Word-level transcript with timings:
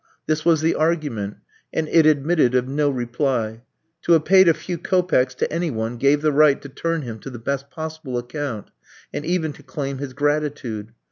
This 0.25 0.43
was 0.43 0.61
the 0.61 0.73
argument, 0.73 1.37
and 1.71 1.87
it 1.87 2.07
admitted 2.07 2.55
of 2.55 2.67
no 2.67 2.89
reply. 2.89 3.61
To 4.01 4.13
have 4.13 4.25
paid 4.25 4.47
a 4.47 4.53
few 4.55 4.79
kopecks 4.79 5.35
to 5.35 5.53
any 5.53 5.69
one 5.69 5.97
gave 5.97 6.23
the 6.23 6.31
right 6.31 6.59
to 6.63 6.69
turn 6.69 7.03
him 7.03 7.19
to 7.19 7.29
the 7.29 7.37
best 7.37 7.69
possible 7.69 8.17
account, 8.17 8.71
and 9.13 9.23
even 9.23 9.53
to 9.53 9.61
claim 9.61 9.99
his 9.99 10.13
gratitude. 10.13 10.91